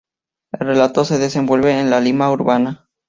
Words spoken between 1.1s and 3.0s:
desenvuelve en la Lima urbana.